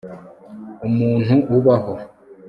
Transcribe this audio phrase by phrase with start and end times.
[0.87, 1.93] Umuntu ubaho